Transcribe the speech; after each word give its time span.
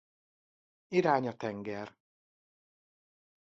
Irány 0.87 1.27
a 1.27 1.35
tenger! 1.35 1.97